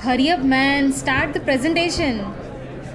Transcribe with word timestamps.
Hurry 0.00 0.30
up, 0.30 0.42
man. 0.42 0.92
Start 0.92 1.32
the 1.32 1.40
presentation. 1.40 2.20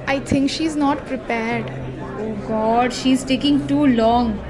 I 0.07 0.21
think 0.21 0.50
she's 0.50 0.77
not 0.77 1.05
prepared. 1.05 1.69
Oh 2.17 2.33
god, 2.47 2.93
she's 2.93 3.25
taking 3.25 3.67
too 3.67 3.88
long. 3.88 4.41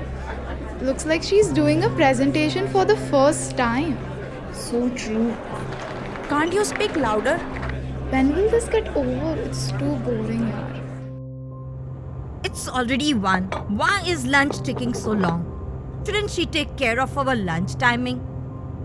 Looks 0.79 1.07
like 1.07 1.23
she's 1.23 1.47
doing 1.47 1.83
a 1.83 1.89
presentation 1.89 2.67
for 2.67 2.85
the 2.85 2.95
first 2.95 3.57
time. 3.57 3.97
So 4.53 4.89
true. 4.89 5.35
Can't 6.29 6.53
you 6.53 6.63
speak 6.63 6.95
louder? 6.95 7.37
When 8.11 8.35
will 8.35 8.49
this 8.51 8.69
get 8.69 8.87
over? 8.95 9.33
It's 9.41 9.71
too 9.71 9.95
boring, 10.05 10.45
yaar. 10.51 10.81
It's 12.43 12.67
already 12.69 13.15
one. 13.15 13.49
Why 13.81 14.03
is 14.05 14.27
lunch 14.27 14.61
taking 14.61 14.93
so 14.93 15.11
long? 15.11 15.49
Shouldn't 16.05 16.29
she 16.29 16.45
take 16.45 16.77
care 16.77 16.99
of 16.99 17.17
our 17.17 17.35
lunch 17.35 17.75
timing? 17.77 18.21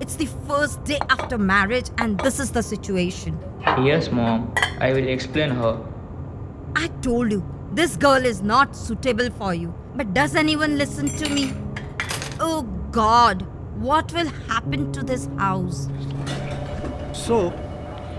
It's 0.00 0.14
the 0.14 0.26
first 0.46 0.84
day 0.84 0.98
after 1.10 1.36
marriage, 1.36 1.90
and 1.98 2.18
this 2.20 2.38
is 2.38 2.52
the 2.52 2.62
situation. 2.62 3.38
Yes, 3.82 4.10
mom. 4.12 4.54
I 4.80 4.92
will 4.92 5.08
explain 5.08 5.50
her. 5.50 5.84
I 6.76 6.88
told 7.02 7.32
you, 7.32 7.44
this 7.72 7.96
girl 7.96 8.24
is 8.24 8.40
not 8.40 8.76
suitable 8.76 9.30
for 9.30 9.54
you. 9.54 9.74
But 9.96 10.14
does 10.14 10.36
anyone 10.36 10.78
listen 10.78 11.08
to 11.08 11.28
me? 11.28 11.52
Oh 12.38 12.62
God, 12.92 13.42
what 13.80 14.12
will 14.12 14.28
happen 14.46 14.92
to 14.92 15.02
this 15.02 15.26
house? 15.36 15.88
So, 17.12 17.52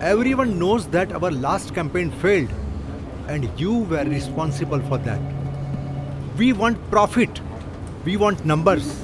everyone 0.01 0.59
knows 0.59 0.87
that 0.87 1.13
our 1.13 1.31
last 1.31 1.73
campaign 1.73 2.11
failed 2.11 2.49
and 3.29 3.49
you 3.57 3.79
were 3.79 4.03
responsible 4.03 4.81
for 4.81 4.97
that. 4.97 5.21
We 6.37 6.51
want 6.51 6.77
profit, 6.89 7.39
we 8.03 8.17
want 8.17 8.43
numbers. 8.45 9.01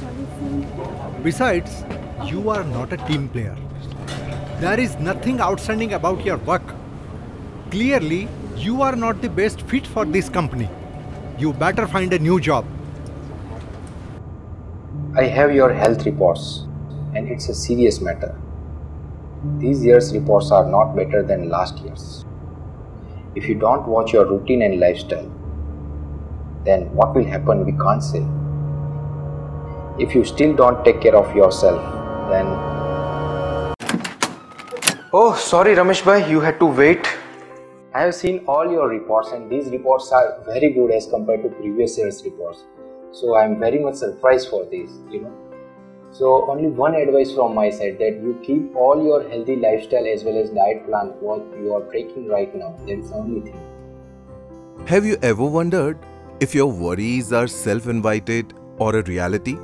Besides, 1.23 1.83
you 2.23 2.49
are 2.49 2.63
not 2.63 2.93
a 2.93 2.97
team 2.97 3.27
player. 3.29 3.55
There 4.59 4.79
is 4.79 4.97
nothing 4.99 5.41
outstanding 5.41 5.93
about 5.93 6.25
your 6.25 6.37
work. 6.37 6.63
Clearly, 7.71 8.27
you 8.55 8.81
are 8.81 8.95
not 8.95 9.21
the 9.21 9.29
best 9.29 9.61
fit 9.63 9.85
for 9.85 10.05
this 10.05 10.29
company. 10.29 10.69
You 11.37 11.51
better 11.51 11.85
find 11.85 12.13
a 12.13 12.19
new 12.19 12.39
job. 12.39 12.65
I 15.17 15.25
have 15.25 15.53
your 15.53 15.73
health 15.73 16.05
reports, 16.05 16.65
and 17.13 17.27
it's 17.27 17.49
a 17.49 17.53
serious 17.53 17.99
matter. 17.99 18.39
These 19.57 19.83
year's 19.83 20.13
reports 20.13 20.51
are 20.51 20.65
not 20.65 20.95
better 20.95 21.21
than 21.21 21.49
last 21.49 21.79
year's. 21.79 22.25
If 23.35 23.47
you 23.49 23.55
don't 23.55 23.85
watch 23.87 24.13
your 24.13 24.25
routine 24.25 24.61
and 24.61 24.79
lifestyle, 24.79 25.29
then 26.63 26.83
what 26.95 27.13
will 27.13 27.25
happen 27.25 27.65
we 27.65 27.73
can't 27.73 28.01
say. 28.01 28.25
If 29.99 30.15
you 30.15 30.23
still 30.25 30.55
don't 30.55 30.83
take 30.83 31.01
care 31.01 31.15
of 31.15 31.35
yourself, 31.35 31.94
then. 32.29 32.47
Oh, 35.13 35.33
sorry, 35.33 35.75
Ramesh 35.75 36.03
bhai, 36.05 36.29
you 36.29 36.39
had 36.41 36.59
to 36.59 36.65
wait. 36.65 37.07
I 37.93 38.01
have 38.01 38.15
seen 38.15 38.43
all 38.47 38.69
your 38.69 38.89
reports, 38.89 39.31
and 39.31 39.49
these 39.49 39.69
reports 39.69 40.11
are 40.11 40.41
very 40.45 40.71
good 40.73 40.91
as 40.91 41.07
compared 41.07 41.43
to 41.43 41.49
previous 41.49 41.97
year's 41.97 42.23
reports. 42.25 42.65
So 43.11 43.37
I'm 43.37 43.59
very 43.59 43.79
much 43.79 43.95
surprised 43.95 44.49
for 44.49 44.65
this, 44.65 44.89
you 45.09 45.21
know. 45.21 45.33
So 46.11 46.49
only 46.49 46.67
one 46.67 46.95
advice 46.95 47.31
from 47.33 47.55
my 47.55 47.69
side 47.69 47.97
that 47.99 48.19
you 48.23 48.39
keep 48.43 48.75
all 48.75 49.03
your 49.03 49.29
healthy 49.29 49.55
lifestyle 49.55 50.05
as 50.07 50.23
well 50.23 50.37
as 50.37 50.49
diet 50.49 50.85
plan 50.87 51.13
what 51.19 51.45
you 51.57 51.73
are 51.73 51.83
taking 51.93 52.27
right 52.27 52.53
now. 52.55 52.75
That's 52.87 53.09
the 53.09 53.15
only 53.15 53.41
thing. 53.41 53.59
Have 54.87 55.05
you 55.05 55.17
ever 55.21 55.43
wondered 55.43 55.97
if 56.39 56.53
your 56.53 56.71
worries 56.71 57.31
are 57.33 57.47
self 57.47 57.87
invited 57.87 58.53
or 58.77 58.95
a 58.97 59.03
reality? 59.03 59.57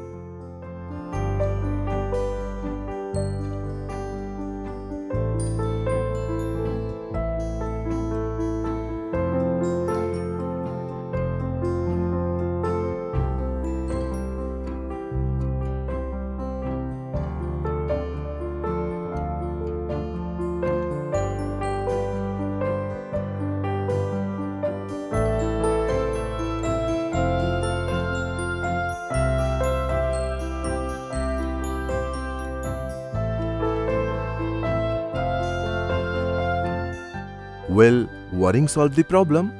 Will 37.77 38.09
worrying 38.33 38.67
solve 38.67 38.95
the 38.95 39.03
problem? 39.03 39.53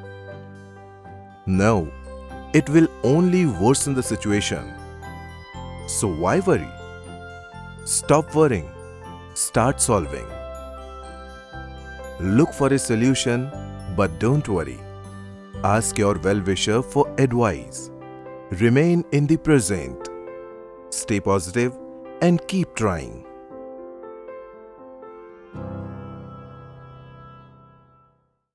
No, 1.45 1.89
it 2.53 2.69
will 2.69 2.89
only 3.03 3.45
worsen 3.45 3.94
the 3.94 4.03
situation. 4.03 4.73
So 5.88 6.09
why 6.13 6.41
worry? 6.41 6.67
Stop 7.85 8.35
worrying, 8.35 8.69
start 9.33 9.79
solving. 9.79 10.27
Look 12.19 12.53
for 12.53 12.73
a 12.73 12.77
solution, 12.77 13.49
but 13.95 14.19
don't 14.19 14.47
worry. 14.49 14.79
Ask 15.63 15.97
your 15.97 16.16
well 16.19 16.41
wisher 16.41 16.81
for 16.81 17.07
advice. 17.17 17.89
Remain 18.59 19.05
in 19.13 19.25
the 19.25 19.38
present. 19.38 20.09
Stay 20.89 21.22
positive 21.22 21.73
and 22.22 22.45
keep 22.47 22.75
trying. 22.75 23.25